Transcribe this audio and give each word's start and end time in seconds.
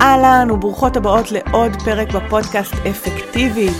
אהלן 0.00 0.50
וברוכות 0.50 0.96
הבאות 0.96 1.32
לעוד 1.32 1.82
פרק 1.84 2.12
בפודקאסט 2.12 2.74
אפקטיבית. 2.90 3.76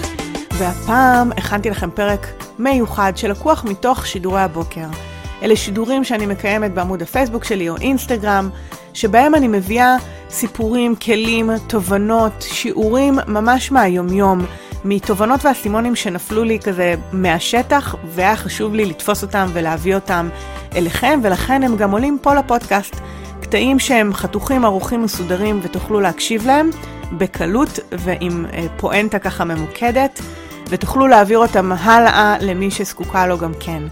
והפעם 0.58 1.32
הכנתי 1.32 1.70
לכם 1.70 1.90
פרק 1.90 2.26
מיוחד 2.58 3.12
שלקוח 3.16 3.64
מתוך 3.64 4.06
שידורי 4.06 4.40
הבוקר. 4.40 4.86
אלה 5.42 5.56
שידורים 5.56 6.04
שאני 6.04 6.26
מקיימת 6.26 6.74
בעמוד 6.74 7.02
הפייסבוק 7.02 7.44
שלי 7.44 7.68
או 7.68 7.76
אינסטגרם, 7.76 8.50
שבהם 8.94 9.34
אני 9.34 9.48
מביאה 9.48 9.96
סיפורים, 10.30 10.96
כלים, 10.96 11.50
תובנות, 11.66 12.32
שיעורים 12.40 13.18
ממש 13.26 13.72
מהיומיום, 13.72 14.46
מתובנות 14.84 15.44
ואסימונים 15.44 15.96
שנפלו 15.96 16.44
לי 16.44 16.58
כזה 16.58 16.94
מהשטח, 17.12 17.94
והיה 18.04 18.36
חשוב 18.36 18.74
לי 18.74 18.84
לתפוס 18.84 19.22
אותם 19.22 19.46
ולהביא 19.52 19.94
אותם 19.94 20.28
אליכם, 20.76 21.20
ולכן 21.22 21.62
הם 21.62 21.76
גם 21.76 21.90
עולים 21.90 22.18
פה 22.22 22.34
לפודקאסט. 22.34 22.96
קטעים 23.46 23.78
שהם 23.78 24.14
חתוכים, 24.14 24.64
ערוכים, 24.64 25.02
מסודרים, 25.02 25.60
ותוכלו 25.62 26.00
להקשיב 26.00 26.46
להם 26.46 26.70
בקלות 27.12 27.78
ועם 27.92 28.46
אה, 28.52 28.66
פואנטה 28.76 29.18
ככה 29.18 29.44
ממוקדת, 29.44 30.20
ותוכלו 30.68 31.06
להעביר 31.06 31.38
אותם 31.38 31.72
הלאה 31.72 32.36
למי 32.40 32.70
שזקוקה 32.70 33.26
לו 33.26 33.38
גם 33.38 33.52
כן. 33.60 33.82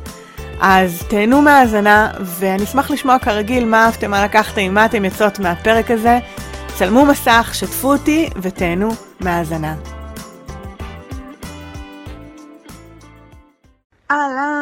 אז 0.61 1.03
תהנו 1.09 1.43
מהאזנה, 1.43 2.11
ואני 2.21 2.65
אשמח 2.65 2.91
לשמוע 2.91 3.19
כרגיל 3.19 3.65
מה 3.65 3.85
אהבתם, 3.85 4.11
מה 4.11 4.25
לקחתם, 4.25 4.75
מה 4.75 4.85
אתם 4.85 5.05
יוצאות 5.05 5.39
מהפרק 5.39 5.91
הזה. 5.91 6.19
צלמו 6.79 7.07
מסך, 7.07 7.51
שתפו 7.53 7.93
אותי 7.93 8.31
ותהנו 8.43 8.89
מהאזנה. 9.21 9.75
אהלן, 14.11 14.54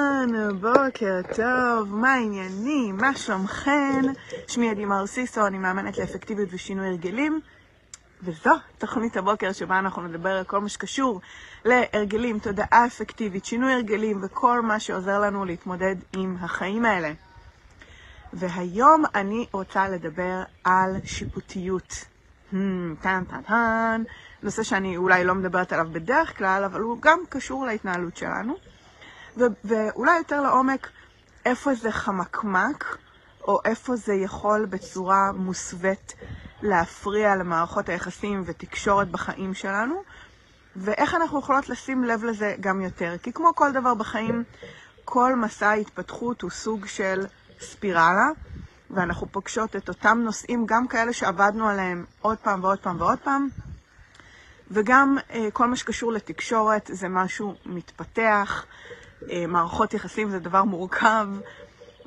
בוקר 0.60 1.20
טוב, 1.36 1.94
מה 1.94 2.14
העניינים? 2.14 2.96
מה 2.96 3.14
שלומכן? 3.14 4.02
שמי 4.48 4.70
עדי 4.70 4.84
מרסיסו, 4.84 5.46
אני 5.46 5.58
מאמנת 5.58 5.98
לאפקטיביות 5.98 6.48
ושינוי 6.52 6.86
הרגלים. 6.86 7.40
וזו 8.22 8.50
תוכנית 8.78 9.16
הבוקר 9.16 9.52
שבה 9.52 9.78
אנחנו 9.78 10.02
נדבר 10.02 10.30
על 10.30 10.44
כל 10.44 10.60
מה 10.60 10.68
שקשור 10.68 11.20
להרגלים, 11.64 12.38
תודעה 12.38 12.86
אפקטיבית, 12.86 13.44
שינוי 13.44 13.72
הרגלים 13.72 14.20
וכל 14.22 14.60
מה 14.60 14.80
שעוזר 14.80 15.20
לנו 15.20 15.44
להתמודד 15.44 15.96
עם 16.12 16.36
החיים 16.40 16.84
האלה. 16.84 17.12
והיום 18.32 19.04
אני 19.14 19.46
רוצה 19.52 19.88
לדבר 19.88 20.42
על 20.64 20.96
שיפוטיות. 21.04 22.04
Hmm, 22.52 22.56
טן 23.00 23.24
טן 23.24 23.42
טן, 23.42 24.02
נושא 24.42 24.62
שאני 24.62 24.96
אולי 24.96 25.24
לא 25.24 25.34
מדברת 25.34 25.72
עליו 25.72 25.88
בדרך 25.92 26.38
כלל, 26.38 26.64
אבל 26.64 26.80
הוא 26.80 26.98
גם 27.00 27.18
קשור 27.28 27.66
להתנהלות 27.66 28.16
שלנו. 28.16 28.71
ואולי 29.36 30.18
יותר 30.18 30.40
לעומק, 30.42 30.88
איפה 31.44 31.74
זה 31.74 31.92
חמקמק, 31.92 32.96
או 33.44 33.60
איפה 33.64 33.96
זה 33.96 34.14
יכול 34.14 34.64
בצורה 34.64 35.32
מוסווית 35.32 36.14
להפריע 36.62 37.36
למערכות 37.36 37.88
היחסים 37.88 38.42
ותקשורת 38.46 39.08
בחיים 39.08 39.54
שלנו, 39.54 40.02
ואיך 40.76 41.14
אנחנו 41.14 41.38
יכולות 41.38 41.68
לשים 41.68 42.04
לב 42.04 42.24
לזה 42.24 42.54
גם 42.60 42.80
יותר. 42.80 43.16
כי 43.22 43.32
כמו 43.32 43.54
כל 43.54 43.72
דבר 43.72 43.94
בחיים, 43.94 44.44
כל 45.04 45.36
מסע 45.36 45.68
ההתפתחות 45.68 46.42
הוא 46.42 46.50
סוג 46.50 46.86
של 46.86 47.26
ספירלה, 47.60 48.28
ואנחנו 48.90 49.26
פוגשות 49.32 49.76
את 49.76 49.88
אותם 49.88 50.18
נושאים, 50.24 50.66
גם 50.66 50.88
כאלה 50.88 51.12
שעבדנו 51.12 51.68
עליהם 51.68 52.04
עוד 52.20 52.38
פעם 52.38 52.64
ועוד 52.64 52.78
פעם 52.78 53.00
ועוד 53.00 53.18
פעם, 53.18 53.48
וגם 54.70 55.18
אה, 55.30 55.48
כל 55.52 55.66
מה 55.66 55.76
שקשור 55.76 56.12
לתקשורת 56.12 56.90
זה 56.92 57.08
משהו 57.08 57.54
מתפתח, 57.66 58.64
מערכות 59.48 59.94
יחסים 59.94 60.30
זה 60.30 60.38
דבר 60.38 60.64
מורכב, 60.64 61.26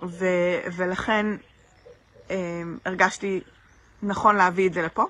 ו, 0.03 0.25
ולכן 0.75 1.25
אה, 2.31 2.61
הרגשתי 2.85 3.41
נכון 4.03 4.35
להביא 4.35 4.67
את 4.67 4.73
זה 4.73 4.81
לפה. 4.81 5.05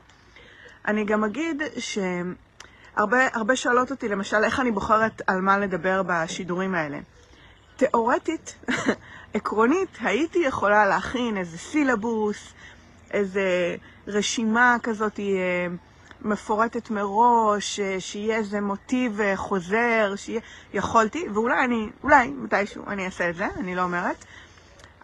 אני 0.88 1.06
גם 1.06 1.23
אגיד 1.23 1.61
שהרבה 1.78 3.56
שואלות 3.56 3.92
אותי, 3.92 4.08
למשל, 4.08 4.44
איך 4.44 4.59
אני 4.59 4.72
בוחרת 4.72 5.22
על 5.28 5.42
מה 5.42 5.58
לדבר 5.58 6.02
בשידורים 6.08 6.76
האלה. 6.76 6.98
תיאורטית, 7.76 8.55
עקרונית, 9.33 9.98
הייתי 10.02 10.39
יכולה 10.39 10.86
להכין 10.86 11.38
איזה 11.38 11.58
סילבוס, 11.58 12.54
איזה 13.11 13.76
רשימה 14.08 14.77
כזאת 14.83 15.20
אה, 15.20 15.67
מפורטת 16.21 16.89
מראש, 16.89 17.80
אה, 17.80 17.99
שיהיה 17.99 18.37
איזה 18.37 18.61
מוטיב 18.61 19.21
אה, 19.21 19.37
חוזר, 19.37 20.14
שיהיה... 20.15 20.42
יכולתי, 20.73 21.30
ואולי 21.33 21.65
אני, 21.65 21.89
אולי 22.03 22.27
מתישהו 22.27 22.83
אני 22.87 23.05
אעשה 23.05 23.30
את 23.30 23.36
זה, 23.36 23.48
אני 23.58 23.76
לא 23.76 23.81
אומרת, 23.81 24.26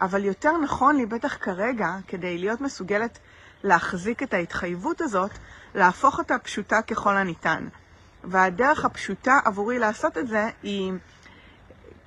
אבל 0.01 0.25
יותר 0.25 0.57
נכון 0.57 0.97
לי, 0.97 1.05
בטח 1.05 1.37
כרגע, 1.39 1.95
כדי 2.07 2.37
להיות 2.37 2.61
מסוגלת 2.61 3.19
להחזיק 3.63 4.23
את 4.23 4.33
ההתחייבות 4.33 5.01
הזאת, 5.01 5.31
להפוך 5.75 6.19
אותה 6.19 6.37
פשוטה 6.37 6.81
ככל 6.81 7.17
הניתן. 7.17 7.67
והדרך 8.23 8.85
הפשוטה 8.85 9.39
עבורי 9.45 9.79
לעשות 9.79 10.17
את 10.17 10.27
זה 10.27 10.49
היא 10.63 10.93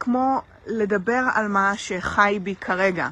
כמו 0.01 0.41
לדבר 0.67 1.25
על 1.35 1.49
מה 1.49 1.77
שחי 1.77 2.39
בי 2.43 2.55
כרגע, 2.55 3.09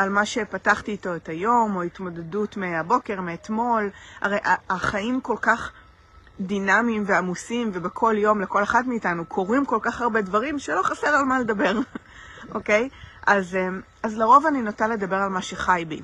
על 0.00 0.08
מה 0.08 0.26
שפתחתי 0.26 0.90
איתו 0.90 1.16
את 1.16 1.28
היום, 1.28 1.76
או 1.76 1.82
התמודדות 1.82 2.56
מהבוקר, 2.56 3.20
מאתמול. 3.20 3.90
הרי 4.20 4.38
החיים 4.70 5.20
כל 5.20 5.36
כך 5.40 5.72
דינמיים 6.40 7.04
ועמוסים, 7.06 7.70
ובכל 7.74 8.14
יום 8.18 8.40
לכל 8.40 8.62
אחד 8.62 8.88
מאיתנו 8.88 9.24
קורים 9.24 9.64
כל 9.64 9.78
כך 9.82 10.00
הרבה 10.00 10.20
דברים 10.20 10.58
שלא 10.58 10.82
חסר 10.82 11.06
על 11.06 11.24
מה 11.24 11.40
לדבר, 11.40 11.78
אוקיי? 12.54 12.88
אז, 13.26 13.58
אז 14.02 14.18
לרוב 14.18 14.46
אני 14.46 14.62
נוטה 14.62 14.88
לדבר 14.88 15.16
על 15.16 15.28
מה 15.28 15.42
שחי 15.42 15.84
בי. 15.88 16.02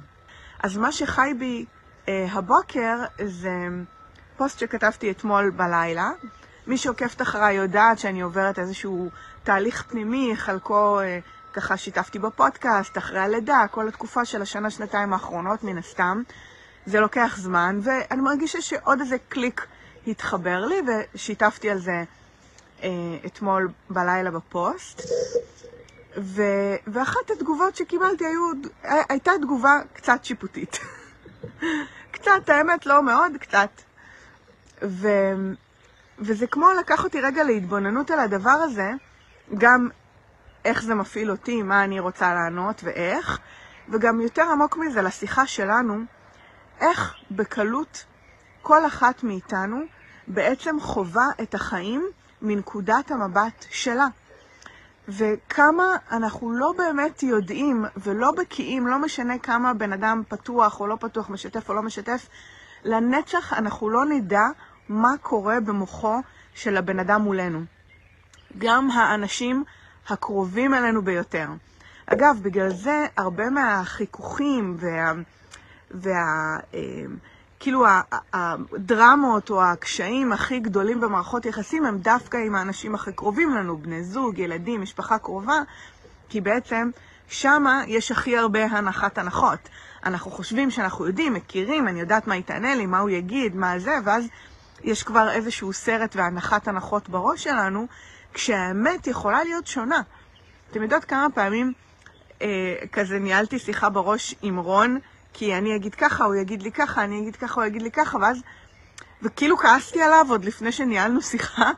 אז 0.62 0.76
מה 0.76 0.92
שחי 0.92 1.34
בי 1.38 1.64
אה, 2.08 2.26
הבוקר 2.30 2.96
זה 3.24 3.68
פוסט 4.36 4.58
שכתבתי 4.58 5.10
אתמול 5.10 5.50
בלילה. 5.50 6.10
מי 6.66 6.76
שעוקבת 6.76 7.22
אחריי 7.22 7.54
יודעת 7.54 7.98
שאני 7.98 8.20
עוברת 8.20 8.58
איזשהו 8.58 9.10
תהליך 9.42 9.82
פנימי, 9.82 10.32
חלקו 10.36 11.00
אה, 11.00 11.18
ככה 11.56 11.76
שיתפתי 11.76 12.18
בפודקאסט, 12.18 12.98
אחרי 12.98 13.20
הלידה, 13.20 13.64
כל 13.70 13.88
התקופה 13.88 14.24
של 14.24 14.42
השנה-שנתיים 14.42 15.12
האחרונות 15.12 15.64
מן 15.64 15.78
הסתם. 15.78 16.22
זה 16.86 17.00
לוקח 17.00 17.36
זמן, 17.38 17.80
ואני 17.82 18.22
מרגישה 18.22 18.60
שעוד 18.60 19.00
איזה 19.00 19.16
קליק 19.28 19.66
התחבר 20.06 20.66
לי, 20.66 20.76
ושיתפתי 21.14 21.70
על 21.70 21.78
זה 21.78 22.04
אה, 22.82 22.88
אתמול 23.26 23.68
בלילה 23.90 24.30
בפוסט. 24.30 25.02
ו... 26.16 26.42
ואחת 26.86 27.30
התגובות 27.30 27.76
שקיבלתי 27.76 28.24
היו, 28.26 28.50
הייתה 29.08 29.32
תגובה 29.42 29.80
קצת 29.92 30.24
שיפוטית. 30.24 30.78
קצת, 32.14 32.48
האמת, 32.48 32.86
לא 32.86 33.02
מאוד, 33.02 33.32
קצת. 33.40 33.70
ו... 34.82 35.08
וזה 36.18 36.46
כמו 36.46 36.66
לקח 36.80 37.04
אותי 37.04 37.20
רגע 37.20 37.44
להתבוננות 37.44 38.10
על 38.10 38.20
הדבר 38.20 38.50
הזה, 38.50 38.90
גם 39.58 39.88
איך 40.66 40.82
זה 40.82 40.94
מפעיל 40.94 41.30
אותי, 41.30 41.62
מה 41.62 41.84
אני 41.84 42.00
רוצה 42.00 42.34
לענות 42.34 42.80
ואיך, 42.84 43.38
וגם 43.88 44.20
יותר 44.20 44.42
עמוק 44.42 44.76
מזה, 44.76 45.02
לשיחה 45.02 45.46
שלנו, 45.46 46.00
איך 46.80 47.14
בקלות 47.30 48.04
כל 48.62 48.86
אחת 48.86 49.22
מאיתנו 49.22 49.76
בעצם 50.26 50.80
חווה 50.80 51.26
את 51.42 51.54
החיים 51.54 52.06
מנקודת 52.42 53.10
המבט 53.10 53.66
שלה. 53.70 54.06
וכמה 55.08 55.84
אנחנו 56.10 56.52
לא 56.52 56.72
באמת 56.78 57.22
יודעים 57.22 57.84
ולא 57.96 58.32
בקיאים, 58.32 58.86
לא 58.86 58.98
משנה 58.98 59.38
כמה 59.38 59.74
בן 59.74 59.92
אדם 59.92 60.22
פתוח 60.28 60.80
או 60.80 60.86
לא 60.86 60.96
פתוח, 61.00 61.30
משתף 61.30 61.68
או 61.68 61.74
לא 61.74 61.82
משתף, 61.82 62.28
לנצח 62.84 63.52
אנחנו 63.52 63.90
לא 63.90 64.04
נדע 64.04 64.44
מה 64.88 65.12
קורה 65.22 65.60
במוחו 65.60 66.20
של 66.54 66.76
הבן 66.76 66.98
אדם 66.98 67.22
מולנו. 67.22 67.64
גם 68.58 68.90
האנשים 68.90 69.64
הקרובים 70.08 70.74
אלינו 70.74 71.02
ביותר. 71.02 71.48
אגב, 72.06 72.38
בגלל 72.42 72.72
זה 72.72 73.06
הרבה 73.16 73.50
מהחיכוכים 73.50 74.76
וה... 74.78 75.12
וה 75.90 76.58
אה, 76.74 76.80
כאילו 77.60 77.84
הדרמות 78.32 79.50
או 79.50 79.62
הקשיים 79.62 80.32
הכי 80.32 80.60
גדולים 80.60 81.00
במערכות 81.00 81.46
יחסים 81.46 81.84
הם 81.84 81.98
דווקא 81.98 82.36
עם 82.36 82.54
האנשים 82.54 82.94
הכי 82.94 83.12
קרובים 83.12 83.54
לנו, 83.54 83.78
בני 83.78 84.04
זוג, 84.04 84.38
ילדים, 84.38 84.82
משפחה 84.82 85.18
קרובה, 85.18 85.60
כי 86.28 86.40
בעצם 86.40 86.90
שמה 87.28 87.82
יש 87.86 88.10
הכי 88.10 88.36
הרבה 88.36 88.64
הנחת 88.64 89.18
הנחות. 89.18 89.68
אנחנו 90.04 90.30
חושבים 90.30 90.70
שאנחנו 90.70 91.06
יודעים, 91.06 91.34
מכירים, 91.34 91.88
אני 91.88 92.00
יודעת 92.00 92.26
מה 92.26 92.34
היא 92.34 92.42
תענה 92.42 92.74
לי, 92.74 92.86
מה 92.86 92.98
הוא 92.98 93.10
יגיד, 93.10 93.56
מה 93.56 93.78
זה, 93.78 93.98
ואז 94.04 94.24
יש 94.84 95.02
כבר 95.02 95.30
איזשהו 95.30 95.72
סרט 95.72 96.16
והנחת 96.16 96.68
הנחות 96.68 97.08
בראש 97.08 97.44
שלנו, 97.44 97.86
כשהאמת 98.36 99.06
יכולה 99.06 99.44
להיות 99.44 99.66
שונה. 99.66 100.00
אתם 100.70 100.82
יודעות 100.82 101.04
כמה 101.04 101.26
פעמים 101.34 101.72
אה, 102.42 102.74
כזה 102.92 103.18
ניהלתי 103.18 103.58
שיחה 103.58 103.88
בראש 103.88 104.34
עם 104.42 104.58
רון, 104.58 104.98
כי 105.32 105.54
אני 105.54 105.76
אגיד 105.76 105.94
ככה, 105.94 106.24
הוא 106.24 106.34
יגיד 106.34 106.62
לי 106.62 106.72
ככה, 106.72 107.04
אני 107.04 107.20
אגיד 107.20 107.36
ככה, 107.36 107.54
הוא 107.54 107.64
יגיד 107.64 107.82
לי 107.82 107.90
ככה, 107.90 108.18
ואז... 108.18 108.38
וכאילו 109.22 109.56
כעסתי 109.56 110.02
עליו 110.02 110.26
עוד 110.28 110.44
לפני 110.44 110.72
שניהלנו 110.72 111.22
שיחה, 111.22 111.70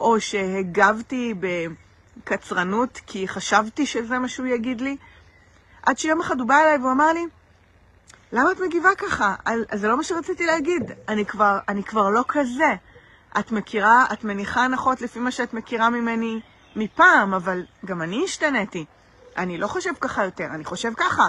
או 0.00 0.20
שהגבתי 0.20 1.34
בקצרנות 1.40 3.00
כי 3.06 3.28
חשבתי 3.28 3.86
שזה 3.86 4.18
מה 4.18 4.28
שהוא 4.28 4.46
יגיד 4.46 4.80
לי, 4.80 4.96
עד 5.82 5.98
שיום 5.98 6.20
אחד 6.20 6.40
הוא 6.40 6.48
בא 6.48 6.60
אליי 6.60 6.78
והוא 6.78 6.92
אמר 6.92 7.12
לי, 7.12 7.26
למה 8.32 8.52
את 8.52 8.60
מגיבה 8.60 8.94
ככה? 8.98 9.34
זה 9.74 9.88
לא 9.88 9.96
מה 9.96 10.02
שרציתי 10.02 10.46
להגיד. 10.46 10.92
אני 11.08 11.26
כבר, 11.26 11.58
אני 11.68 11.84
כבר 11.84 12.10
לא 12.10 12.24
כזה. 12.28 12.74
את 13.38 13.52
מכירה, 13.52 14.04
את 14.12 14.24
מניחה 14.24 14.64
הנחות 14.64 15.00
לפי 15.00 15.18
מה 15.18 15.30
שאת 15.30 15.54
מכירה 15.54 15.90
ממני 15.90 16.40
מפעם, 16.76 17.34
אבל 17.34 17.64
גם 17.84 18.02
אני 18.02 18.24
השתניתי. 18.24 18.84
אני 19.36 19.58
לא 19.58 19.66
חושב 19.66 19.92
ככה 20.00 20.24
יותר, 20.24 20.44
אני 20.44 20.64
חושב 20.64 20.92
ככה. 20.96 21.28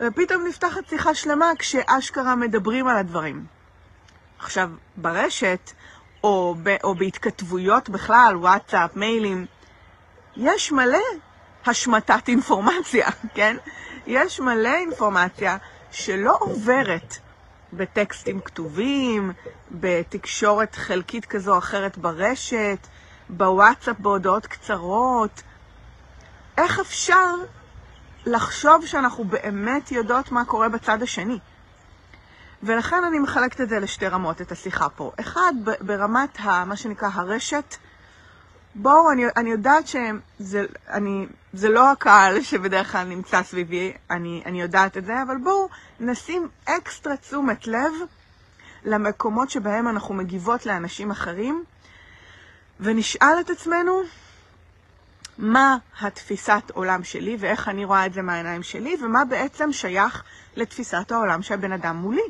ופתאום 0.00 0.46
נפתחת 0.46 0.88
שיחה 0.88 1.14
שלמה 1.14 1.50
כשאשכרה 1.58 2.36
מדברים 2.36 2.88
על 2.88 2.96
הדברים. 2.96 3.46
עכשיו, 4.38 4.70
ברשת, 4.96 5.72
או, 6.24 6.54
ב, 6.62 6.76
או 6.84 6.94
בהתכתבויות 6.94 7.88
בכלל, 7.88 8.36
וואטסאפ, 8.36 8.96
מיילים, 8.96 9.46
יש 10.36 10.72
מלא 10.72 10.98
השמטת 11.66 12.28
אינפורמציה, 12.28 13.08
כן? 13.34 13.56
יש 14.06 14.40
מלא 14.40 14.74
אינפורמציה 14.74 15.56
שלא 15.90 16.36
עוברת 16.40 17.18
בטקסטים 17.72 18.40
כתובים, 18.40 19.32
בתקשורת 19.70 20.74
חלקית 20.74 21.26
כזו 21.26 21.52
או 21.52 21.58
אחרת 21.58 21.98
ברשת, 21.98 22.86
בוואטסאפ, 23.28 23.96
בהודעות 23.98 24.46
קצרות. 24.46 25.42
איך 26.58 26.80
אפשר 26.80 27.34
לחשוב 28.26 28.86
שאנחנו 28.86 29.24
באמת 29.24 29.92
יודעות 29.92 30.32
מה 30.32 30.44
קורה 30.44 30.68
בצד 30.68 31.02
השני? 31.02 31.38
ולכן 32.62 33.04
אני 33.04 33.18
מחלקת 33.18 33.60
את 33.60 33.68
זה 33.68 33.80
לשתי 33.80 34.08
רמות, 34.08 34.40
את 34.40 34.52
השיחה 34.52 34.88
פה. 34.88 35.12
אחד, 35.20 35.52
ברמת 35.80 36.40
ה, 36.40 36.64
מה 36.64 36.76
שנקרא 36.76 37.08
הרשת, 37.12 37.76
בואו, 38.74 39.10
אני, 39.12 39.24
אני 39.36 39.50
יודעת 39.50 39.86
שזה 39.86 40.66
אני, 40.88 41.26
זה 41.52 41.68
לא 41.68 41.92
הקהל 41.92 42.42
שבדרך 42.50 42.92
כלל 42.92 43.04
נמצא 43.04 43.42
סביבי, 43.42 43.92
אני, 44.10 44.42
אני 44.46 44.60
יודעת 44.60 44.96
את 44.96 45.04
זה, 45.04 45.22
אבל 45.22 45.36
בואו 45.36 45.68
נשים 46.00 46.48
אקסטרה 46.64 47.16
תשומת 47.16 47.66
לב 47.66 47.92
למקומות 48.84 49.50
שבהם 49.50 49.88
אנחנו 49.88 50.14
מגיבות 50.14 50.66
לאנשים 50.66 51.10
אחרים, 51.10 51.64
ונשאל 52.80 53.40
את 53.40 53.50
עצמנו 53.50 54.02
מה 55.38 55.76
התפיסת 56.00 56.62
עולם 56.74 57.04
שלי 57.04 57.36
ואיך 57.40 57.68
אני 57.68 57.84
רואה 57.84 58.06
את 58.06 58.12
זה 58.12 58.22
מהעיניים 58.22 58.62
שלי, 58.62 58.96
ומה 59.02 59.24
בעצם 59.24 59.72
שייך 59.72 60.22
לתפיסת 60.56 61.12
העולם 61.12 61.42
של 61.42 61.54
הבן 61.54 61.72
אדם 61.72 61.96
מולי. 61.96 62.22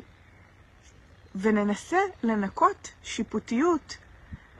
וננסה 1.35 1.97
לנקות 2.23 2.91
שיפוטיות, 3.03 3.97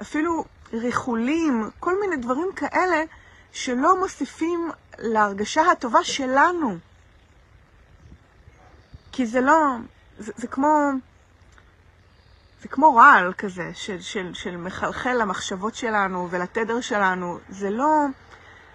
אפילו 0.02 0.46
ריחולים, 0.74 1.70
כל 1.80 2.00
מיני 2.00 2.16
דברים 2.16 2.50
כאלה 2.56 3.04
שלא 3.52 4.00
מוסיפים 4.00 4.72
להרגשה 4.98 5.72
הטובה 5.72 6.04
שלנו. 6.04 6.78
כי 9.12 9.26
זה 9.26 9.42
לא, 9.42 9.76
זה, 10.20 10.32
זה 10.36 10.48
כמו, 10.48 10.92
זה 12.62 12.68
כמו 12.68 12.96
רעל 12.96 13.34
כזה, 13.34 13.72
של, 13.74 14.02
של, 14.02 14.34
של 14.34 14.58
מחלחל 14.58 15.14
למחשבות 15.22 15.76
שלנו 15.76 16.28
ולתדר 16.32 16.82
שלנו. 16.82 17.40
זה 17.50 17.70
לא, 17.70 18.06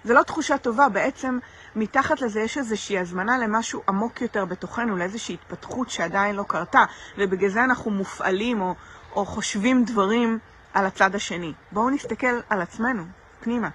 זה 0.04 0.14
לא 0.14 0.22
תחושה 0.22 0.58
טובה, 0.58 0.88
בעצם 0.88 1.38
מתחת 1.76 2.20
לזה 2.20 2.40
יש 2.40 2.58
איזושהי 2.58 2.98
הזמנה 2.98 3.38
למשהו 3.38 3.82
עמוק 3.88 4.20
יותר 4.20 4.44
בתוכנו, 4.44 4.96
לאיזושהי 4.96 5.34
התפתחות 5.34 5.90
שעדיין 5.90 6.36
לא 6.36 6.44
קרתה, 6.48 6.84
ובגלל 7.18 7.50
זה 7.50 7.64
אנחנו 7.64 7.90
מופעלים 7.90 8.60
או, 8.60 8.74
או 9.12 9.26
חושבים 9.26 9.84
דברים 9.84 10.38
על 10.74 10.86
הצד 10.86 11.14
השני. 11.14 11.52
בואו 11.72 11.90
נסתכל 11.90 12.40
על 12.50 12.60
עצמנו, 12.60 13.04
פנימה. 13.40 13.68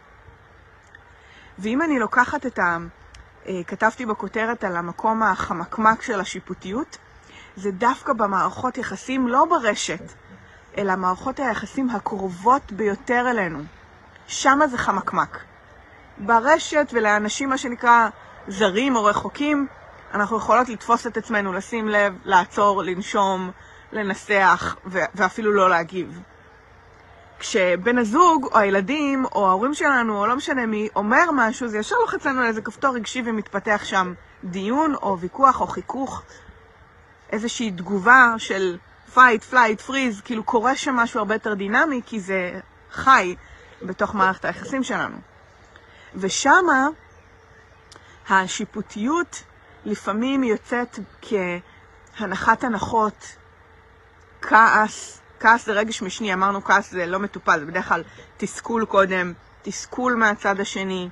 ואם 1.59 1.81
אני 1.81 1.99
לוקחת 1.99 2.45
את 2.45 2.59
ה... 2.59 2.77
אה, 3.47 3.61
כתבתי 3.67 4.05
בכותרת 4.05 4.63
על 4.63 4.75
המקום 4.75 5.23
החמקמק 5.23 6.01
של 6.01 6.19
השיפוטיות, 6.19 6.97
זה 7.55 7.71
דווקא 7.71 8.13
במערכות 8.13 8.77
יחסים, 8.77 9.27
לא 9.27 9.45
ברשת, 9.45 10.01
אלא 10.77 10.95
מערכות 10.95 11.39
היחסים 11.39 11.89
הקרובות 11.89 12.71
ביותר 12.71 13.25
אלינו. 13.29 13.59
שמה 14.27 14.67
זה 14.67 14.77
חמקמק. 14.77 15.37
ברשת 16.17 16.87
ולאנשים, 16.93 17.49
מה 17.49 17.57
שנקרא, 17.57 18.09
זרים 18.47 18.95
או 18.95 19.03
רחוקים, 19.03 19.67
אנחנו 20.13 20.37
יכולות 20.37 20.69
לתפוס 20.69 21.07
את 21.07 21.17
עצמנו, 21.17 21.53
לשים 21.53 21.89
לב, 21.89 22.13
לעצור, 22.23 22.83
לנשום, 22.83 23.51
לנסח 23.91 24.75
ואפילו 25.15 25.53
לא 25.53 25.69
להגיב. 25.69 26.21
כשבן 27.39 27.97
הזוג, 27.97 28.45
או 28.45 28.57
הילדים, 28.57 29.25
או 29.25 29.47
ההורים 29.47 29.73
שלנו, 29.73 30.19
או 30.19 30.27
לא 30.27 30.35
משנה 30.35 30.65
מי, 30.65 30.89
אומר 30.95 31.31
משהו, 31.33 31.67
זה 31.67 31.77
ישר 31.77 31.95
לוחץ 31.95 32.25
לנו 32.25 32.41
לאיזה 32.41 32.61
כפתור 32.61 32.95
רגשי 32.95 33.23
ומתפתח 33.25 33.81
שם 33.83 34.13
דיון, 34.43 34.95
או 34.95 35.19
ויכוח, 35.19 35.61
או 35.61 35.67
חיכוך, 35.67 36.21
איזושהי 37.31 37.71
תגובה 37.71 38.33
של 38.37 38.77
fight, 39.15 39.51
flight, 39.51 39.87
freeze, 39.87 40.21
כאילו 40.25 40.43
קורה 40.43 40.75
שם 40.75 40.95
משהו 40.95 41.19
הרבה 41.19 41.35
יותר 41.35 41.53
דינמי, 41.53 42.01
כי 42.05 42.19
זה 42.19 42.59
חי 42.91 43.35
בתוך 43.81 44.15
מערכת 44.15 44.45
היחסים 44.45 44.83
שלנו. 44.83 45.17
ושמה 46.15 46.87
השיפוטיות 48.29 49.43
לפעמים 49.85 50.43
יוצאת 50.43 50.99
כהנחת 52.17 52.63
הנחות, 52.63 53.35
כעס, 54.41 55.21
כעס 55.39 55.65
זה 55.65 55.71
רגש 55.71 56.01
משני, 56.01 56.33
אמרנו 56.33 56.63
כעס 56.63 56.91
זה 56.91 57.05
לא 57.05 57.19
מטופל, 57.19 57.59
זה 57.59 57.65
בדרך 57.65 57.87
כלל 57.87 58.03
תסכול 58.37 58.85
קודם, 58.85 59.33
תסכול 59.61 60.15
מהצד 60.15 60.59
השני. 60.59 61.09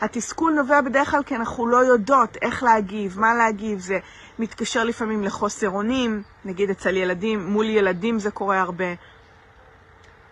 התסכול 0.00 0.52
נובע 0.52 0.80
בדרך 0.80 1.10
כלל 1.10 1.22
כי 1.22 1.36
אנחנו 1.36 1.66
לא 1.66 1.76
יודעות 1.76 2.36
איך 2.42 2.62
להגיב, 2.62 3.20
מה 3.20 3.34
להגיב, 3.34 3.80
זה 3.80 3.98
מתקשר 4.38 4.84
לפעמים 4.84 5.24
לחוסר 5.24 5.70
אונים, 5.70 6.22
נגיד 6.44 6.70
אצל 6.70 6.96
ילדים, 6.96 7.46
מול 7.46 7.66
ילדים 7.66 8.18
זה 8.18 8.30
קורה 8.30 8.60
הרבה. 8.60 8.94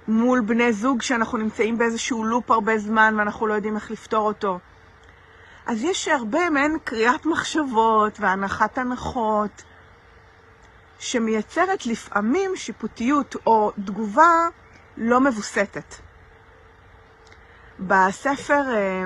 מול 0.08 0.40
בני 0.40 0.72
זוג 0.72 1.02
שאנחנו 1.02 1.38
נמצאים 1.38 1.78
באיזשהו 1.78 2.24
לופ 2.24 2.50
הרבה 2.50 2.78
זמן 2.78 3.14
ואנחנו 3.18 3.46
לא 3.46 3.54
יודעים 3.54 3.76
איך 3.76 3.90
לפתור 3.90 4.26
אותו. 4.26 4.58
אז 5.66 5.84
יש 5.84 6.08
הרבה 6.08 6.50
מעין 6.50 6.78
קריאת 6.84 7.26
מחשבות 7.26 8.20
והנחת 8.20 8.78
הנחות 8.78 9.62
שמייצרת 10.98 11.86
לפעמים 11.86 12.56
שיפוטיות 12.56 13.36
או 13.46 13.72
תגובה 13.84 14.48
לא 14.96 15.20
מבוסתת. 15.20 15.94
בספר 17.80 18.62
אה, 18.74 19.04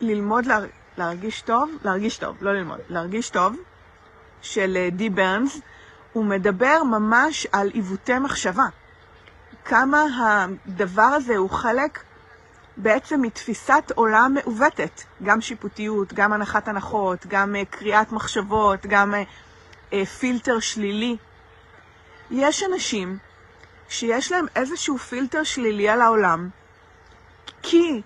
ללמוד 0.00 0.46
לה, 0.46 0.58
להרגיש 0.98 1.42
טוב, 1.42 1.70
להרגיש 1.84 2.18
טוב, 2.18 2.36
לא 2.40 2.52
ללמוד, 2.54 2.78
להרגיש 2.88 3.30
טוב, 3.30 3.56
של 4.42 4.76
אה, 4.76 4.90
די 4.90 5.10
ברנס, 5.10 5.60
הוא 6.12 6.24
מדבר 6.24 6.82
ממש 6.82 7.46
על 7.52 7.68
עיוותי 7.68 8.18
מחשבה. 8.18 8.66
כמה 9.64 10.04
הדבר 10.66 11.02
הזה 11.02 11.36
הוא 11.36 11.50
חלק 11.50 12.02
בעצם 12.76 13.22
מתפיסת 13.22 13.92
עולם 13.94 14.34
מעוותת, 14.34 15.02
גם 15.22 15.40
שיפוטיות, 15.40 16.12
גם 16.12 16.32
הנחת 16.32 16.68
הנחות, 16.68 17.26
גם 17.28 17.54
uh, 17.54 17.76
קריאת 17.76 18.12
מחשבות, 18.12 18.86
גם 18.86 19.14
פילטר 20.18 20.60
שלילי. 20.60 21.16
יש 22.30 22.62
אנשים 22.62 23.18
שיש 23.88 24.32
להם 24.32 24.46
איזשהו 24.56 24.98
פילטר 24.98 25.42
שלילי 25.42 25.88
על 25.88 26.00
העולם, 26.00 26.48
כי, 27.62 28.02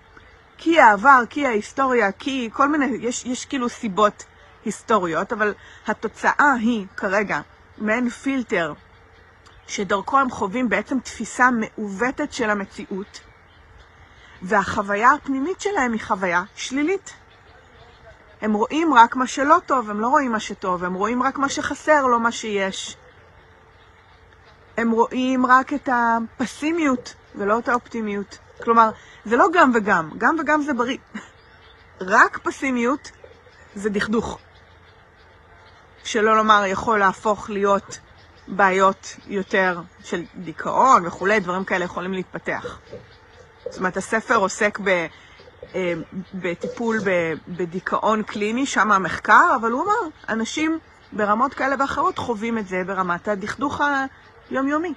כי 0.57 0.79
העבר, 0.79 1.23
כי 1.29 1.45
ההיסטוריה, 1.45 2.11
כי 2.11 2.49
כל 2.53 2.69
מיני, 2.69 2.97
יש, 3.01 3.25
יש 3.25 3.45
כאילו 3.45 3.69
סיבות 3.69 4.25
היסטוריות, 4.65 5.33
אבל 5.33 5.53
התוצאה 5.87 6.53
היא 6.61 6.85
כרגע 6.97 7.41
מעין 7.77 8.09
פילטר 8.09 8.73
שדרכו 9.67 10.19
הם 10.19 10.29
חווים 10.29 10.69
בעצם 10.69 10.99
תפיסה 10.99 11.49
מעוותת 11.51 12.33
של 12.33 12.49
המציאות, 12.49 13.19
והחוויה 14.41 15.11
הפנימית 15.11 15.61
שלהם 15.61 15.93
היא 15.93 16.01
חוויה 16.01 16.43
שלילית. 16.55 17.13
הם 18.41 18.53
רואים 18.53 18.93
רק 18.93 19.15
מה 19.15 19.27
שלא 19.27 19.57
טוב, 19.65 19.89
הם 19.89 19.99
לא 19.99 20.07
רואים 20.07 20.31
מה 20.31 20.39
שטוב, 20.39 20.83
הם 20.83 20.93
רואים 20.93 21.23
רק 21.23 21.37
מה 21.37 21.49
שחסר, 21.49 22.05
לא 22.05 22.19
מה 22.19 22.31
שיש. 22.31 22.97
הם 24.77 24.91
רואים 24.91 25.45
רק 25.45 25.73
את 25.73 25.89
הפסימיות 25.91 27.13
ולא 27.35 27.59
את 27.59 27.69
האופטימיות. 27.69 28.37
כלומר, 28.63 28.89
זה 29.25 29.37
לא 29.37 29.47
גם 29.53 29.71
וגם, 29.75 30.09
גם 30.17 30.35
וגם 30.39 30.61
זה 30.61 30.73
בריא. 30.73 30.97
רק 32.01 32.37
פסימיות 32.37 33.11
זה 33.75 33.89
דכדוך. 33.89 34.39
שלא 36.03 36.37
לומר 36.37 36.63
יכול 36.65 36.99
להפוך 36.99 37.49
להיות 37.49 37.99
בעיות 38.47 39.15
יותר 39.27 39.81
של 40.03 40.23
דיכאון 40.35 41.05
וכולי, 41.05 41.39
דברים 41.39 41.63
כאלה 41.63 41.85
יכולים 41.85 42.13
להתפתח. 42.13 42.79
זאת 43.69 43.77
אומרת, 43.77 43.97
הספר 43.97 44.35
עוסק 44.35 44.79
ב, 44.83 45.05
בטיפול 46.33 46.97
בדיכאון 47.47 48.23
קליני, 48.23 48.65
שם 48.65 48.91
המחקר, 48.91 49.55
אבל 49.61 49.71
הוא 49.71 49.83
אמר, 49.83 50.09
אנשים 50.29 50.79
ברמות 51.11 51.53
כאלה 51.53 51.75
ואחרות 51.79 52.17
חווים 52.17 52.57
את 52.57 52.67
זה 52.67 52.83
ברמת 52.85 53.27
הדכדוך 53.27 53.81
היומיומי. 54.49 54.93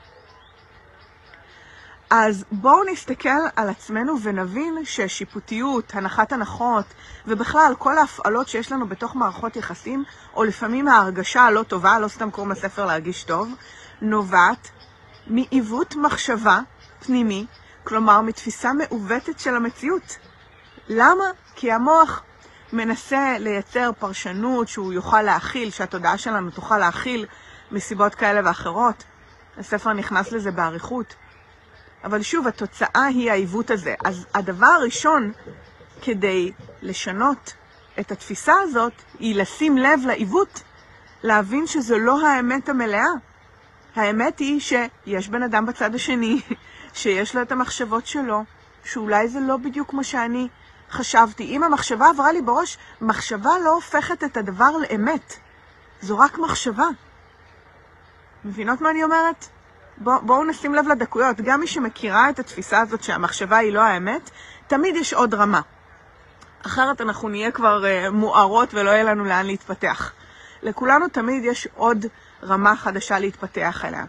אז 2.15 2.45
בואו 2.53 2.85
נסתכל 2.93 3.29
על 3.57 3.69
עצמנו 3.69 4.21
ונבין 4.23 4.85
ששיפוטיות, 4.85 5.95
הנחת 5.95 6.33
הנחות, 6.33 6.85
ובכלל 7.27 7.75
כל 7.79 7.99
ההפעלות 7.99 8.49
שיש 8.49 8.73
לנו 8.73 8.89
בתוך 8.89 9.17
מערכות 9.17 9.57
יחסים, 9.57 10.05
או 10.35 10.45
לפעמים 10.45 10.89
ההרגשה 10.89 11.43
הלא 11.43 11.63
טובה, 11.63 11.99
לא 11.99 12.09
סתם 12.09 12.31
קוראים 12.31 12.53
לספר 12.53 12.87
להרגיש 12.87 13.25
טוב, 13.25 13.49
נובעת 14.01 14.71
מעיוות 15.27 15.97
מחשבה 15.97 16.61
פנימי, 17.07 17.47
כלומר 17.85 18.21
מתפיסה 18.21 18.73
מעוותת 18.73 19.41
של 19.41 19.57
המציאות. 19.57 20.19
למה? 20.95 21.25
כי 21.55 21.73
המוח 21.73 22.23
מנסה 22.73 23.37
לייצר 23.39 23.91
פרשנות 23.99 24.69
שהוא 24.69 24.93
יוכל 24.93 25.23
להכיל, 25.23 25.71
שהתודעה 25.71 26.19
שלנו 26.19 26.51
תוכל 26.51 26.79
להכיל 26.79 27.27
מסיבות 27.71 28.15
כאלה 28.15 28.41
ואחרות. 28.45 29.05
הספר 29.59 29.93
נכנס 29.93 30.33
לזה 30.33 30.51
באריכות. 30.51 31.15
אבל 32.05 32.23
שוב, 32.23 32.47
התוצאה 32.47 33.05
היא 33.05 33.31
העיוות 33.31 33.71
הזה. 33.71 33.95
אז 34.05 34.27
הדבר 34.35 34.67
הראשון 34.67 35.33
כדי 36.03 36.53
לשנות 36.83 37.55
את 38.01 38.13
התפיסה 38.13 38.55
הזאת, 38.63 38.93
היא 39.19 39.37
לשים 39.37 39.79
לב 39.79 40.01
לעיוות, 40.07 40.63
להבין 41.23 41.67
שזו 41.67 41.99
לא 41.99 42.27
האמת 42.27 42.69
המלאה. 42.69 43.07
האמת 43.97 44.39
היא 44.39 44.61
שיש 44.61 45.29
בן 45.29 45.43
אדם 45.43 45.67
בצד 45.67 45.95
השני, 45.95 46.41
שיש 46.95 47.35
לו 47.35 47.43
את 47.43 47.53
המחשבות 47.53 48.07
שלו, 48.07 48.45
שאולי 48.85 49.29
זה 49.29 49.41
לא 49.41 49.57
בדיוק 49.57 49.93
מה 49.93 50.05
שאני 50.05 50.49
חשבתי. 50.93 51.45
אם 51.45 51.65
המחשבה 51.65 52.09
עברה 52.09 52.33
לי 52.33 52.43
בראש, 52.43 52.79
מחשבה 53.01 53.51
לא 53.65 53.75
הופכת 53.75 54.25
את 54.25 54.37
הדבר 54.37 54.71
לאמת. 54.77 55.37
זו 56.01 56.19
רק 56.19 56.39
מחשבה. 56.39 56.87
מבינות 58.45 58.81
מה 58.81 58.91
אני 58.91 59.05
אומרת? 59.05 59.47
בוא, 59.99 60.19
בואו 60.19 60.45
נשים 60.45 60.75
לב 60.75 60.89
לדקויות. 60.89 61.41
גם 61.41 61.61
מי 61.61 61.67
שמכירה 61.67 62.31
את 62.31 62.39
התפיסה 62.39 62.81
הזאת 62.81 63.03
שהמחשבה 63.03 63.57
היא 63.57 63.73
לא 63.73 63.81
האמת, 63.81 64.31
תמיד 64.67 64.97
יש 64.97 65.15
עוד 65.15 65.35
רמה. 65.35 65.61
אחרת 66.67 67.01
אנחנו 67.01 67.29
נהיה 67.29 67.51
כבר 67.51 67.83
uh, 67.85 68.11
מוארות 68.11 68.75
ולא 68.75 68.91
יהיה 68.91 69.05
לנו 69.05 69.25
לאן 69.25 69.47
להתפתח. 69.47 70.13
לכולנו 70.63 71.09
תמיד 71.09 71.45
יש 71.45 71.69
עוד 71.75 72.07
רמה 72.43 72.77
חדשה 72.77 73.19
להתפתח 73.19 73.85
אליה. 73.85 74.05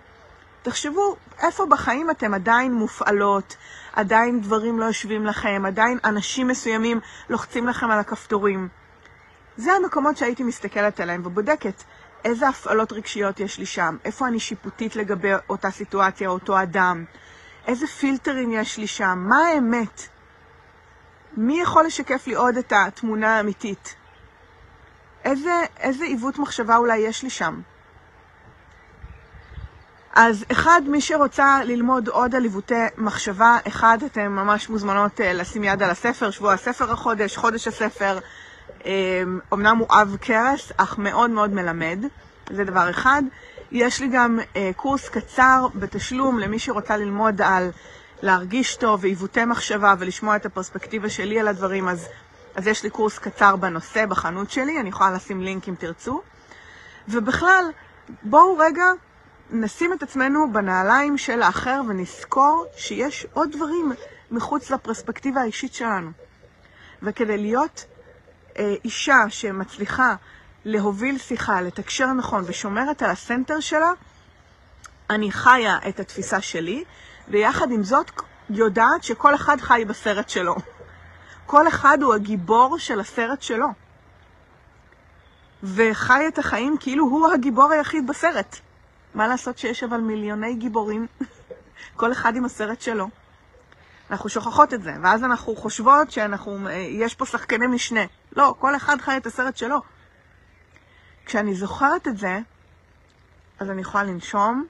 תחשבו 0.64 1.16
איפה 1.42 1.66
בחיים 1.66 2.10
אתם 2.12 2.34
עדיין 2.34 2.74
מופעלות, 2.74 3.56
עדיין 3.94 4.42
דברים 4.42 4.80
לא 4.80 4.86
יושבים 4.86 5.26
לכם, 5.26 5.64
עדיין 5.66 6.00
אנשים 6.04 6.48
מסוימים 6.48 7.00
לוחצים 7.30 7.68
לכם 7.68 7.92
על 7.92 8.00
הכפתורים. 8.00 8.68
זה 9.58 9.74
המקומות 9.74 10.18
שהייתי 10.18 10.44
מסתכלת 10.44 11.00
עליהם 11.00 11.22
ובודקת 11.26 11.84
איזה 12.26 12.48
הפעלות 12.48 12.94
רגשיות 12.94 13.40
יש 13.40 13.60
לי 13.60 13.66
שם, 13.66 13.98
איפה 14.06 14.28
אני 14.28 14.40
שיפוטית 14.40 14.96
לגבי 14.96 15.32
אותה 15.50 15.72
סיטואציה 15.72 16.30
או 16.30 16.34
אותו 16.34 16.62
אדם, 16.62 17.06
איזה 17.68 17.88
פילטרים 17.88 18.52
יש 18.52 18.78
לי 18.78 18.88
שם, 18.88 19.26
מה 19.30 19.38
האמת? 19.38 20.08
מי 21.38 21.62
יכול 21.62 21.86
לשקף 21.86 22.28
לי 22.28 22.34
עוד 22.34 22.58
את 22.58 22.74
התמונה 22.76 23.38
האמיתית? 23.38 23.96
איזה, 25.24 25.64
איזה 25.80 26.06
עיוות 26.06 26.40
מחשבה 26.40 26.78
אולי 26.78 26.98
יש 26.98 27.24
לי 27.24 27.30
שם? 27.30 27.62
אז 30.16 30.46
אחד, 30.52 30.82
מי 30.88 31.02
שרוצה 31.02 31.64
ללמוד 31.64 32.08
עוד 32.08 32.36
על 32.36 32.44
עיוותי 32.44 32.84
מחשבה, 32.98 33.58
אחד, 33.68 33.98
אתן 34.06 34.28
ממש 34.28 34.70
מוזמנות 34.70 35.20
uh, 35.20 35.24
לשים 35.24 35.64
יד 35.64 35.84
על 35.84 35.90
הספר, 35.90 36.32
שבוע 36.32 36.54
הספר 36.54 36.92
החודש, 36.92 37.38
חודש 37.38 37.68
הספר. 37.68 38.20
אומנם 39.52 39.78
הוא 39.78 39.88
אב 39.90 40.18
קרס, 40.22 40.72
אך 40.78 40.98
מאוד 40.98 41.30
מאוד 41.30 41.54
מלמד, 41.54 42.00
זה 42.50 42.64
דבר 42.64 42.90
אחד. 42.90 43.24
יש 43.72 44.02
לי 44.02 44.08
גם 44.08 44.40
uh, 44.40 44.58
קורס 44.76 45.10
קצר 45.10 45.68
בתשלום 45.76 46.40
למי 46.40 46.60
שרוצה 46.60 46.98
ללמוד 46.98 47.42
על 47.42 47.72
להרגיש 48.22 48.76
טוב 48.76 49.04
ועיוותי 49.04 49.46
מחשבה 49.46 49.94
ולשמוע 50.00 50.36
את 50.36 50.46
הפרספקטיבה 50.46 51.10
שלי 51.10 51.40
על 51.40 51.48
הדברים, 51.48 51.88
אז, 51.88 52.08
אז 52.56 52.68
יש 52.68 52.84
לי 52.84 52.90
קורס 52.90 53.20
קצר 53.20 53.56
בנושא 53.56 54.06
בחנות 54.06 54.52
שלי, 54.52 54.80
אני 54.80 54.90
יכולה 54.90 55.12
לשים 55.12 55.42
לינק 55.42 55.70
אם 55.70 55.76
תרצו. 55.76 56.22
ובכלל, 57.08 57.66
בואו 58.24 58.58
רגע 58.58 58.84
נשים 59.54 59.94
את 59.94 60.04
עצמנו 60.04 60.54
בנעליים 60.54 61.18
של 61.18 61.42
האחר 61.42 61.82
ונזכור 61.88 62.66
שיש 62.78 63.28
עוד 63.34 63.52
דברים 63.52 63.92
מחוץ 64.32 64.72
לפרספקטיבה 64.72 65.42
האישית 65.42 65.74
שלנו. 65.74 66.12
וכדי 67.02 67.38
להיות 67.38 67.86
אה, 68.58 68.76
אישה 68.86 69.24
שמצליחה 69.30 70.16
להוביל 70.66 71.18
שיחה, 71.18 71.62
לתקשר 71.62 72.14
נכון 72.14 72.44
ושומרת 72.48 73.02
על 73.02 73.10
הסנטר 73.10 73.60
שלה, 73.60 73.92
אני 75.10 75.32
חיה 75.32 75.78
את 75.90 76.00
התפיסה 76.00 76.42
שלי, 76.42 76.84
ויחד 77.28 77.72
עם 77.72 77.84
זאת 77.84 78.12
יודעת 78.50 79.04
שכל 79.04 79.36
אחד 79.36 79.62
חי 79.62 79.84
בסרט 79.88 80.30
שלו. 80.30 80.56
כל 81.46 81.68
אחד 81.68 81.98
הוא 82.02 82.14
הגיבור 82.14 82.80
של 82.80 83.00
הסרט 83.00 83.42
שלו. 83.42 83.68
וחי 85.64 86.28
את 86.28 86.40
החיים 86.40 86.78
כאילו 86.80 87.06
הוא 87.06 87.28
הגיבור 87.32 87.72
היחיד 87.72 88.08
בסרט. 88.08 88.60
מה 89.14 89.28
לעשות 89.28 89.58
שיש 89.58 89.84
אבל 89.84 89.98
מיליוני 89.98 90.56
גיבורים, 90.56 91.08
כל 92.00 92.12
אחד 92.12 92.36
עם 92.36 92.46
הסרט 92.46 92.82
שלו. 92.82 93.10
אנחנו 94.12 94.30
שוכחות 94.30 94.74
את 94.74 94.84
זה, 94.84 94.94
ואז 95.04 95.24
אנחנו 95.24 95.56
חושבות 95.56 96.12
שאנחנו, 96.12 96.68
אה, 96.68 97.08
פה 97.18 97.26
שחקני 97.26 97.68
משנה. 97.68 98.02
לא, 98.36 98.56
כל 98.60 98.76
אחד 98.76 99.02
חי 99.02 99.18
את 99.18 99.26
הסרט 99.26 99.58
שלו. 99.58 99.82
כשאני 101.26 101.56
זוכרת 101.56 102.08
את 102.08 102.18
זה, 102.18 102.40
אז 103.60 103.70
אני 103.70 103.82
יכולה 103.82 104.04
לנשום 104.04 104.66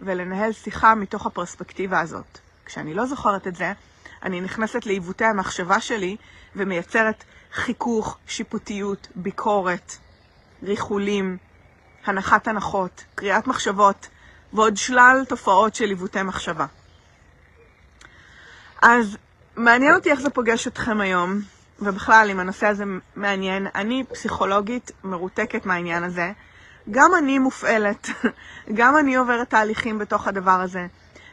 ולנהל 0.00 0.52
שיחה 0.52 0.94
מתוך 0.94 1.26
הפרספקטיבה 1.26 2.00
הזאת. 2.00 2.38
כשאני 2.64 2.94
לא 2.94 3.06
זוכרת 3.06 3.46
את 3.46 3.56
זה, 3.56 3.72
אני 4.22 4.40
נכנסת 4.40 4.86
לעיוותי 4.86 5.24
המחשבה 5.24 5.80
שלי 5.80 6.16
ומייצרת 6.56 7.24
חיכוך, 7.52 8.18
שיפוטיות, 8.26 9.08
ביקורת, 9.14 9.96
ריחולים, 10.62 11.36
הנחת 12.06 12.48
הנחות, 12.48 13.04
קריאת 13.14 13.46
מחשבות 13.46 14.08
ועוד 14.52 14.76
שלל 14.76 15.24
תופעות 15.28 15.74
של 15.74 15.88
עיוותי 15.88 16.22
מחשבה. 16.22 16.66
אז 18.82 19.16
מעניין 19.56 19.94
אותי 19.94 20.10
איך 20.10 20.20
זה 20.20 20.30
פוגש 20.30 20.66
אתכם 20.66 21.00
היום, 21.00 21.40
ובכלל, 21.80 22.28
אם 22.30 22.40
הנושא 22.40 22.66
הזה 22.66 22.84
מעניין. 23.16 23.66
אני 23.74 24.04
פסיכולוגית 24.08 24.90
מרותקת 25.04 25.66
מהעניין 25.66 26.04
הזה. 26.04 26.32
גם 26.90 27.10
אני 27.18 27.38
מופעלת, 27.38 28.08
גם 28.78 28.96
אני 28.96 29.16
עוברת 29.16 29.50
תהליכים 29.50 29.98
בתוך 29.98 30.28
הדבר 30.28 30.60
הזה. 30.60 30.86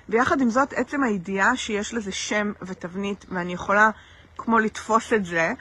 ויחד 0.09 0.41
עם 0.41 0.49
זאת, 0.49 0.73
עצם 0.73 1.03
הידיעה 1.03 1.55
שיש 1.57 1.93
לזה 1.93 2.11
שם 2.11 2.51
ותבנית, 2.61 3.25
ואני 3.29 3.53
יכולה 3.53 3.89
כמו 4.37 4.59
לתפוס 4.59 5.13
את 5.13 5.25
זה, 5.25 5.53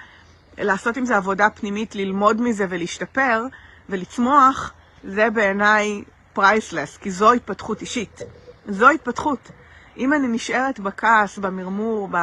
לעשות 0.59 0.97
עם 0.97 1.07
זה 1.07 1.17
עבודה 1.17 1.51
פנימית, 1.51 1.95
ללמוד 1.95 2.41
מזה 2.41 2.67
ולהשתפר 2.69 3.47
ולצמוח, 3.89 4.73
זה 5.05 5.31
בעיניי 5.31 6.05
פרייסלס, 6.33 6.97
כי 6.97 7.11
זו 7.11 7.33
התפתחות 7.33 7.81
אישית. 7.81 8.21
זו 8.69 8.91
התפתחות. 8.91 9.51
אם 9.97 10.13
אני 10.13 10.29
נשארת 10.29 10.81
בכעס, 10.81 11.39
במרמור, 11.39 12.09
ב... 12.11 12.17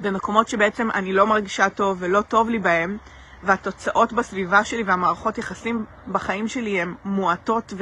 במקומות 0.00 0.48
שבעצם 0.48 0.90
אני 0.90 1.12
לא 1.12 1.26
מרגישה 1.26 1.68
טוב 1.68 1.96
ולא 2.00 2.20
טוב 2.20 2.48
לי 2.48 2.58
בהם, 2.58 2.96
והתוצאות 3.42 4.12
בסביבה 4.12 4.64
שלי 4.64 4.82
והמערכות 4.82 5.38
יחסים 5.38 5.84
בחיים 6.12 6.48
שלי 6.48 6.80
הן 6.80 6.94
מועטות 7.04 7.74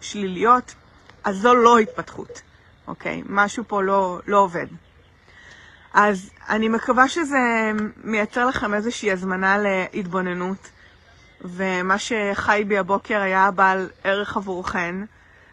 ושליליות, 0.00 0.74
אז 1.24 1.36
זו 1.36 1.54
לא 1.54 1.78
התפתחות, 1.78 2.42
אוקיי? 2.86 3.22
משהו 3.28 3.64
פה 3.66 3.82
לא, 3.82 4.20
לא 4.26 4.38
עובד. 4.38 4.66
אז 5.94 6.30
אני 6.48 6.68
מקווה 6.68 7.08
שזה 7.08 7.72
מייצר 8.04 8.46
לכם 8.46 8.74
איזושהי 8.74 9.12
הזמנה 9.12 9.56
להתבוננות, 9.58 10.70
ומה 11.44 11.96
שחי 11.98 12.64
בי 12.68 12.78
הבוקר 12.78 13.20
היה 13.20 13.50
בעל 13.50 13.88
ערך 14.04 14.36
עבורכן. 14.36 14.94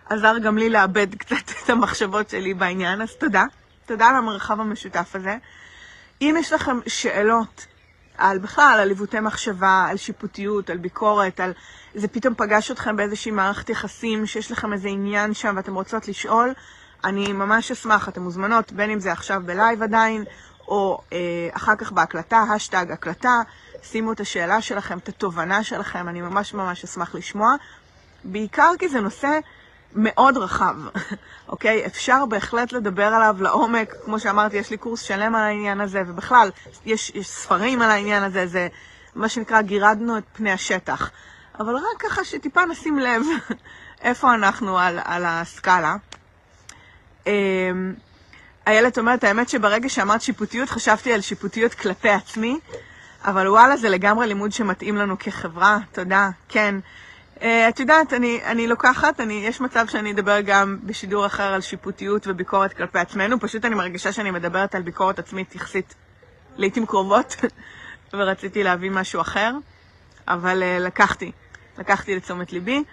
עזר 0.09 0.37
גם 0.37 0.57
לי 0.57 0.69
לאבד 0.69 1.15
קצת 1.15 1.51
את 1.63 1.69
המחשבות 1.69 2.29
שלי 2.29 2.53
בעניין, 2.53 3.01
אז 3.01 3.15
תודה. 3.15 3.43
תודה 3.85 4.07
על 4.07 4.15
המרחב 4.15 4.59
המשותף 4.59 5.15
הזה. 5.15 5.37
אם 6.21 6.35
יש 6.39 6.53
לכם 6.53 6.79
שאלות 6.87 7.65
על 8.17 8.37
בכלל, 8.37 8.79
על 8.81 8.89
עיוותי 8.89 9.19
מחשבה, 9.19 9.85
על 9.89 9.97
שיפוטיות, 9.97 10.69
על 10.69 10.77
ביקורת, 10.77 11.39
על 11.39 11.53
זה 11.95 12.07
פתאום 12.07 12.33
פגש 12.35 12.71
אתכם 12.71 12.95
באיזושהי 12.95 13.31
מערכת 13.31 13.69
יחסים, 13.69 14.25
שיש 14.25 14.51
לכם 14.51 14.73
איזה 14.73 14.87
עניין 14.87 15.33
שם 15.33 15.53
ואתם 15.57 15.75
רוצות 15.75 16.07
לשאול, 16.07 16.53
אני 17.03 17.33
ממש 17.33 17.71
אשמח, 17.71 18.09
אתן 18.09 18.21
מוזמנות, 18.21 18.71
בין 18.71 18.89
אם 18.89 18.99
זה 18.99 19.11
עכשיו 19.11 19.41
בלייב 19.45 19.83
עדיין, 19.83 20.23
או 20.71 21.01
אה, 21.13 21.17
אחר 21.51 21.75
כך 21.75 21.91
בהקלטה, 21.91 22.37
האשטג 22.37 22.91
הקלטה, 22.91 23.41
שימו 23.83 24.13
את 24.13 24.19
השאלה 24.19 24.61
שלכם, 24.61 24.97
את 24.97 25.09
התובנה 25.09 25.63
שלכם, 25.63 26.07
אני 26.07 26.21
ממש 26.21 26.53
ממש 26.53 26.83
אשמח 26.83 27.15
לשמוע. 27.15 27.55
בעיקר 28.23 28.71
כי 28.79 28.89
זה 28.89 29.01
נושא 29.01 29.39
מאוד 29.95 30.37
רחב, 30.37 30.75
אוקיי? 31.49 31.85
אפשר 31.85 32.25
בהחלט 32.25 32.71
לדבר 32.71 33.05
עליו 33.05 33.35
לעומק, 33.39 33.93
כמו 34.05 34.19
שאמרתי, 34.19 34.57
יש 34.57 34.69
לי 34.69 34.77
קורס 34.77 35.01
שלם 35.01 35.35
על 35.35 35.41
העניין 35.41 35.81
הזה, 35.81 36.01
ובכלל, 36.07 36.49
יש, 36.85 37.11
יש 37.15 37.29
ספרים 37.29 37.81
על 37.81 37.91
העניין 37.91 38.23
הזה, 38.23 38.47
זה 38.47 38.67
מה 39.15 39.29
שנקרא, 39.29 39.61
גירדנו 39.61 40.17
את 40.17 40.23
פני 40.33 40.51
השטח. 40.51 41.11
אבל 41.59 41.75
רק 41.75 41.99
ככה 41.99 42.23
שטיפה 42.23 42.65
נשים 42.65 42.99
לב 42.99 43.21
איפה 44.01 44.33
אנחנו 44.33 44.79
על, 44.79 44.99
על 45.03 45.23
הסקאלה. 45.25 45.95
איילת 48.67 48.97
אומרת, 48.97 49.23
האמת 49.23 49.49
שברגע 49.49 49.89
שאמרת 49.89 50.21
שיפוטיות, 50.21 50.69
חשבתי 50.69 51.13
על 51.13 51.21
שיפוטיות 51.21 51.73
כלפי 51.73 52.09
עצמי, 52.09 52.59
אבל 53.25 53.47
וואלה, 53.47 53.77
זה 53.77 53.89
לגמרי 53.89 54.27
לימוד 54.27 54.51
שמתאים 54.51 54.95
לנו 54.95 55.19
כחברה. 55.19 55.77
תודה, 55.91 56.29
כן. 56.49 56.75
Uh, 57.37 57.43
את 57.69 57.79
יודעת, 57.79 58.13
אני, 58.13 58.39
אני 58.45 58.67
לוקחת, 58.67 59.19
אני, 59.19 59.33
יש 59.33 59.61
מצב 59.61 59.85
שאני 59.87 60.11
אדבר 60.11 60.41
גם 60.41 60.77
בשידור 60.83 61.25
אחר 61.25 61.53
על 61.53 61.61
שיפוטיות 61.61 62.27
וביקורת 62.27 62.73
כלפי 62.73 62.99
עצמנו, 62.99 63.39
פשוט 63.39 63.65
אני 63.65 63.75
מרגישה 63.75 64.11
שאני 64.11 64.31
מדברת 64.31 64.75
על 64.75 64.81
ביקורת 64.81 65.19
עצמית 65.19 65.55
יחסית 65.55 65.95
לעיתים 66.57 66.85
קרובות, 66.85 67.35
ורציתי 68.13 68.63
להביא 68.63 68.91
משהו 68.91 69.21
אחר, 69.21 69.51
אבל 70.27 70.63
uh, 70.63 70.81
לקחתי, 70.81 71.31
לקחתי 71.77 72.15
לתשומת 72.15 72.53
ליבי. 72.53 72.83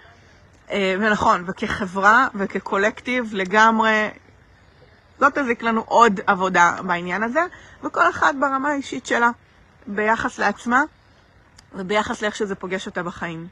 Uh, 0.67 0.71
ונכון, 0.99 1.43
וכחברה 1.47 2.27
וכקולקטיב 2.35 3.29
לגמרי, 3.33 4.09
לא 5.21 5.27
תזיק 5.35 5.63
לנו 5.63 5.83
עוד 5.87 6.19
עבודה 6.27 6.75
בעניין 6.87 7.23
הזה, 7.23 7.41
וכל 7.83 8.09
אחת 8.09 8.35
ברמה 8.39 8.69
האישית 8.69 9.05
שלה, 9.05 9.29
ביחס 9.87 10.39
לעצמה 10.39 10.83
וביחס 11.73 12.21
לאיך 12.21 12.35
שזה 12.35 12.55
פוגש 12.55 12.87
אותה 12.87 13.03
בחיים. 13.03 13.47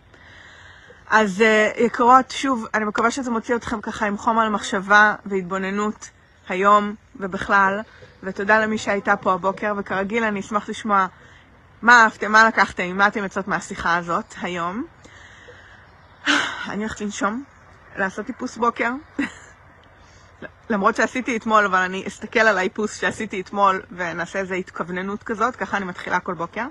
אז 1.10 1.44
uh, 1.44 1.80
יקרות, 1.80 2.32
שוב, 2.32 2.66
אני 2.74 2.86
מקווה 2.86 3.12
שזה 3.12 3.32
מוציא 3.32 3.56
אתכם 3.56 3.82
ככה 3.82 4.06
עם 4.06 4.18
חום 4.18 4.40
על 4.40 4.50
מחשבה 4.50 5.16
והתבוננות 5.26 6.10
היום 6.50 6.96
ובכלל, 7.16 7.82
ותודה 8.24 8.60
למי 8.60 8.78
שהייתה 8.78 9.16
פה 9.16 9.34
הבוקר, 9.34 9.74
וכרגיל 9.78 10.24
אני 10.24 10.40
אשמח 10.40 10.70
לשמוע 10.70 11.08
מה 11.82 12.04
אהבתם, 12.04 12.32
מה 12.32 12.48
לקחתם, 12.48 12.98
מה 12.98 13.08
אתם 13.08 13.24
יוצאות 13.24 13.48
מהשיחה 13.48 13.98
הזאת 13.98 14.36
היום. 14.42 14.86
אני 16.70 16.78
הולכת 16.84 17.02
לנשום, 17.02 17.44
לעשות 17.96 18.26
טיפוס 18.26 18.58
בוקר. 18.58 18.92
למרות 20.70 20.96
שעשיתי 20.96 21.38
אתמול, 21.38 21.66
אבל 21.66 21.78
אני 21.78 22.04
אסתכל 22.08 22.40
על 22.40 22.58
האיפוס 22.58 23.00
שעשיתי 23.00 23.42
אתמול 23.42 23.82
ונעשה 23.92 24.40
איזו 24.40 24.54
התכווננות 24.54 25.24
כזאת, 25.24 25.56
ככה 25.56 25.78
אני 25.78 25.86
מתחילה 25.86 26.20
כל 26.20 26.34
בוקר. 26.34 26.66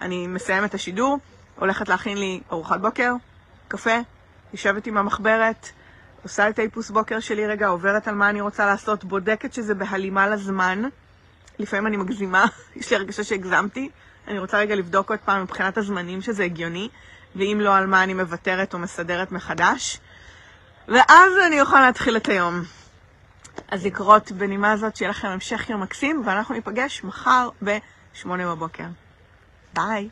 אני 0.00 0.26
מסיימת 0.26 0.70
את 0.70 0.74
השידור, 0.74 1.18
הולכת 1.56 1.88
להכין 1.88 2.18
לי 2.18 2.40
ארוחת 2.52 2.80
בוקר, 2.80 3.12
קפה, 3.68 3.98
יושבת 4.52 4.86
עם 4.86 4.96
המחברת, 4.96 5.68
עושה 6.22 6.48
את 6.48 6.58
האיפוס 6.58 6.90
בוקר 6.90 7.20
שלי 7.20 7.46
רגע, 7.46 7.68
עוברת 7.68 8.08
על 8.08 8.14
מה 8.14 8.30
אני 8.30 8.40
רוצה 8.40 8.66
לעשות, 8.66 9.04
בודקת 9.04 9.52
שזה 9.52 9.74
בהלימה 9.74 10.28
לזמן. 10.28 10.82
לפעמים 11.58 11.86
אני 11.86 11.96
מגזימה, 11.96 12.46
יש 12.76 12.90
לי 12.90 12.96
הרגשה 12.96 13.24
שהגזמתי. 13.24 13.90
אני 14.28 14.38
רוצה 14.38 14.58
רגע 14.58 14.74
לבדוק 14.74 15.10
עוד 15.10 15.18
פעם 15.24 15.42
מבחינת 15.42 15.78
הזמנים 15.78 16.22
שזה 16.22 16.44
הגיוני, 16.44 16.88
ואם 17.36 17.58
לא, 17.60 17.76
על 17.76 17.86
מה 17.86 18.02
אני 18.02 18.14
מוותרת 18.14 18.74
או 18.74 18.78
מסדרת 18.78 19.32
מחדש. 19.32 20.00
ואז 20.88 21.32
אני 21.46 21.60
אוכל 21.60 21.80
להתחיל 21.80 22.16
את 22.16 22.28
היום. 22.28 22.62
אז 23.68 23.86
לקרות 23.86 24.32
בנימה 24.32 24.72
הזאת, 24.72 24.96
שיהיה 24.96 25.10
לכם 25.10 25.28
המשך 25.28 25.70
יום 25.70 25.80
מקסים, 25.82 26.22
ואנחנו 26.24 26.54
ניפגש 26.54 27.04
מחר 27.04 27.48
ב-8 27.64 28.28
בבוקר. 28.28 28.84
ביי. 29.74 30.08